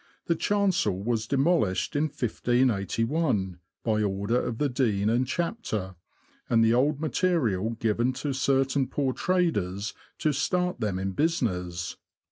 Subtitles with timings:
[0.25, 5.93] The chancel was demolished in 1 58 1, by order of the dean and chapter,
[6.49, 11.97] and the old material given to certain poor traders to start them in business.